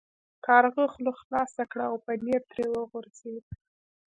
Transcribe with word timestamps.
کارغه 0.45 0.85
خوله 0.93 1.11
خلاصه 1.21 1.63
کړه 1.71 1.85
او 1.91 1.95
پنیر 2.05 2.41
ترې 2.49 2.65
وغورځید. 2.69 3.45